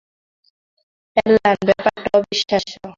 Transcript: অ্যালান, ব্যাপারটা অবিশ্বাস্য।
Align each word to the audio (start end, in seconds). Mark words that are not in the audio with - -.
অ্যালান, 1.17 1.57
ব্যাপারটা 1.67 2.09
অবিশ্বাস্য। 2.19 2.71